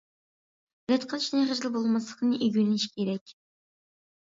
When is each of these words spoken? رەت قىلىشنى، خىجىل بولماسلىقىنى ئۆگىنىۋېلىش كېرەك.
رەت 0.91 1.05
قىلىشنى، 1.11 1.43
خىجىل 1.51 1.73
بولماسلىقىنى 1.77 2.41
ئۆگىنىۋېلىش 2.41 2.89
كېرەك. 2.99 3.39